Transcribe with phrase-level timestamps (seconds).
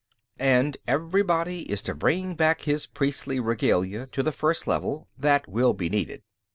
[0.39, 5.73] And everybody is to bring back his priestly regalia to the First Level; that will
[5.73, 6.23] be needed."